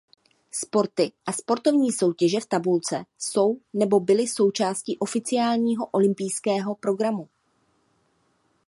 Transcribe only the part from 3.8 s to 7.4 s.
byly součástí oficiálního olympijského programu.